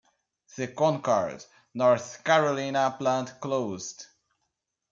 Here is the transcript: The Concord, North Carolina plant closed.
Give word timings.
The 0.55 0.69
Concord, 0.69 1.45
North 1.75 2.23
Carolina 2.23 2.95
plant 2.97 3.39
closed. 3.39 4.07